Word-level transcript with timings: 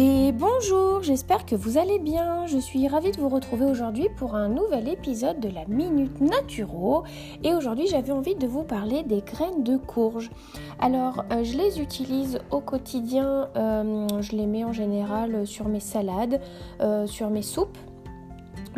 Et 0.00 0.30
bonjour, 0.30 1.02
j'espère 1.02 1.44
que 1.44 1.56
vous 1.56 1.76
allez 1.76 1.98
bien. 1.98 2.46
Je 2.46 2.58
suis 2.58 2.86
ravie 2.86 3.10
de 3.10 3.16
vous 3.16 3.28
retrouver 3.28 3.64
aujourd'hui 3.64 4.06
pour 4.16 4.36
un 4.36 4.48
nouvel 4.48 4.88
épisode 4.88 5.40
de 5.40 5.48
la 5.48 5.64
Minute 5.66 6.20
Naturo. 6.20 7.02
Et 7.42 7.52
aujourd'hui, 7.52 7.88
j'avais 7.88 8.12
envie 8.12 8.36
de 8.36 8.46
vous 8.46 8.62
parler 8.62 9.02
des 9.02 9.22
graines 9.22 9.64
de 9.64 9.76
courge. 9.76 10.30
Alors, 10.78 11.24
euh, 11.32 11.42
je 11.42 11.56
les 11.58 11.80
utilise 11.80 12.38
au 12.52 12.60
quotidien. 12.60 13.48
Euh, 13.56 14.06
je 14.20 14.36
les 14.36 14.46
mets 14.46 14.62
en 14.62 14.72
général 14.72 15.44
sur 15.48 15.66
mes 15.66 15.80
salades, 15.80 16.40
euh, 16.80 17.08
sur 17.08 17.28
mes 17.28 17.42
soupes 17.42 17.76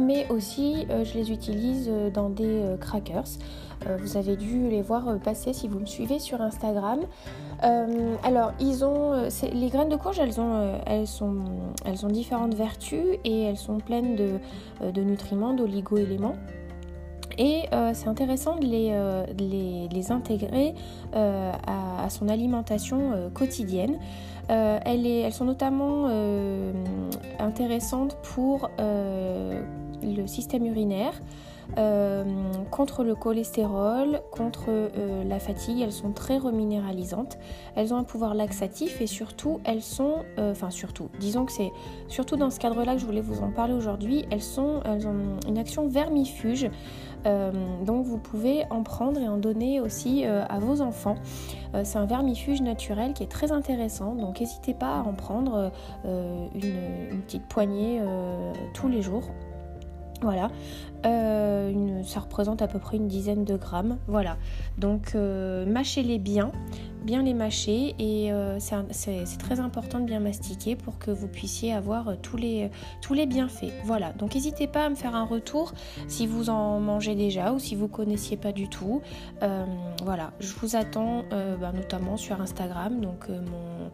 mais 0.00 0.26
aussi 0.30 0.86
je 0.90 1.14
les 1.14 1.30
utilise 1.30 1.90
dans 2.12 2.30
des 2.30 2.62
crackers. 2.80 3.38
vous 3.98 4.16
avez 4.16 4.36
dû 4.36 4.68
les 4.68 4.82
voir 4.82 5.18
passer 5.22 5.52
si 5.52 5.68
vous 5.68 5.78
me 5.78 5.86
suivez 5.86 6.18
sur 6.18 6.40
Instagram. 6.40 7.00
Euh, 7.64 8.16
alors, 8.22 8.52
ils 8.60 8.84
ont, 8.84 9.12
euh, 9.12 9.28
les 9.52 9.68
graines 9.68 9.88
de 9.88 9.96
courge, 9.96 10.18
elles 10.18 10.40
ont, 10.40 10.54
euh, 10.54 10.78
elles, 10.86 11.06
sont, 11.06 11.44
elles 11.84 12.04
ont 12.06 12.08
différentes 12.08 12.54
vertus 12.54 13.18
et 13.24 13.42
elles 13.42 13.58
sont 13.58 13.78
pleines 13.78 14.16
de, 14.16 15.00
nutriments, 15.02 15.54
d'oligo-éléments. 15.54 16.36
Et 17.38 17.62
c'est 17.94 18.08
intéressant 18.08 18.56
de 18.56 18.66
les, 18.66 19.88
les, 19.90 20.12
intégrer 20.12 20.74
à, 21.14 22.10
son 22.10 22.28
alimentation 22.28 23.30
quotidienne. 23.32 23.98
Elles, 24.48 25.32
sont 25.32 25.46
notamment 25.46 26.10
intéressantes 27.38 28.18
pour 28.34 28.68
système 30.26 30.66
urinaire, 30.66 31.14
euh, 31.78 32.24
contre 32.70 33.04
le 33.04 33.14
cholestérol, 33.14 34.20
contre 34.32 34.66
euh, 34.68 35.24
la 35.24 35.38
fatigue. 35.38 35.80
Elles 35.80 35.92
sont 35.92 36.12
très 36.12 36.38
reminéralisantes. 36.38 37.38
Elles 37.76 37.94
ont 37.94 37.98
un 37.98 38.04
pouvoir 38.04 38.34
laxatif 38.34 39.00
et 39.00 39.06
surtout, 39.06 39.60
elles 39.64 39.82
sont, 39.82 40.16
euh, 40.38 40.52
enfin 40.52 40.70
surtout, 40.70 41.10
disons 41.20 41.44
que 41.44 41.52
c'est 41.52 41.70
surtout 42.08 42.36
dans 42.36 42.50
ce 42.50 42.58
cadre-là 42.58 42.94
que 42.94 43.00
je 43.00 43.06
voulais 43.06 43.20
vous 43.20 43.42
en 43.42 43.50
parler 43.50 43.74
aujourd'hui. 43.74 44.24
Elles 44.30 44.42
sont, 44.42 44.80
elles 44.84 45.06
ont 45.06 45.38
une 45.46 45.58
action 45.58 45.86
vermifuge. 45.86 46.70
donc 47.24 48.06
vous 48.06 48.18
pouvez 48.18 48.64
en 48.70 48.82
prendre 48.82 49.20
et 49.20 49.28
en 49.28 49.36
donner 49.36 49.80
aussi 49.80 50.24
à 50.24 50.58
vos 50.58 50.80
enfants. 50.80 51.16
c'est 51.84 51.98
un 51.98 52.06
vermifuge 52.06 52.62
naturel 52.62 53.12
qui 53.12 53.22
est 53.22 53.30
très 53.30 53.52
intéressant, 53.52 54.14
donc 54.14 54.40
n'hésitez 54.40 54.72
pas 54.72 55.00
à 55.00 55.02
en 55.02 55.12
prendre 55.12 55.70
une, 56.04 57.20
petite 57.26 57.46
poignée 57.46 58.00
tous 58.72 58.88
les 58.88 59.02
jours. 59.02 59.24
Voilà, 60.22 60.50
euh, 61.06 62.02
ça 62.02 62.20
représente 62.20 62.60
à 62.60 62.68
peu 62.68 62.78
près 62.78 62.98
une 62.98 63.08
dizaine 63.08 63.44
de 63.44 63.56
grammes. 63.56 63.98
Voilà, 64.06 64.36
donc 64.76 65.12
euh, 65.14 65.64
mâchez-les 65.64 66.18
bien, 66.18 66.52
bien 67.04 67.22
les 67.22 67.32
mâcher 67.32 67.94
et 67.98 68.30
euh, 68.32 68.58
c'est 68.60 69.38
très 69.38 69.60
important 69.60 69.98
de 70.00 70.04
bien 70.04 70.20
mastiquer 70.20 70.76
pour 70.76 70.98
que 70.98 71.10
vous 71.10 71.26
puissiez 71.26 71.72
avoir 71.72 72.18
tous 72.20 72.36
les, 72.36 72.70
bienfaits. 73.26 73.72
Voilà, 73.84 74.12
donc 74.12 74.34
n'hésitez 74.34 74.66
pas 74.66 74.84
à 74.84 74.90
me 74.90 74.94
faire 74.94 75.14
un 75.14 75.24
retour 75.24 75.72
si 76.06 76.26
vous 76.26 76.50
en 76.50 76.80
mangez 76.80 77.14
déjà 77.14 77.52
ou 77.52 77.58
si 77.58 77.74
vous 77.74 77.88
connaissiez 77.88 78.36
pas 78.36 78.52
du 78.52 78.68
tout. 78.68 79.00
voilà, 80.04 80.32
je 80.38 80.52
vous 80.54 80.76
attends 80.76 81.24
bah, 81.30 81.72
notamment 81.74 82.18
sur 82.18 82.40
Instagram, 82.40 83.00
donc 83.00 83.28
mon 83.28 83.90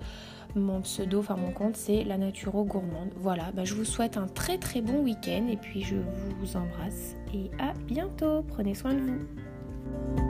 mon 0.57 0.81
pseudo, 0.81 1.21
enfin 1.21 1.37
mon 1.37 1.51
compte, 1.51 1.77
c'est 1.77 2.05
la 2.05 2.19
Naturo 2.19 2.65
Gourmande. 2.65 3.11
Voilà, 3.17 3.53
bah, 3.53 3.65
je 3.65 3.75
vous 3.75 3.85
souhaite 3.85 4.17
un 4.17 4.27
très 4.27 4.59
très 4.59 4.81
bon 4.81 5.03
week-end 5.03 5.47
et 5.49 5.57
puis 5.57 5.83
je 5.83 5.97
vous 6.41 6.57
embrasse 6.57 7.17
et 7.35 7.51
à 7.59 7.73
bientôt. 7.87 8.43
Prenez 8.43 8.75
soin 8.75 8.95
de 8.95 9.01
vous. 9.01 10.26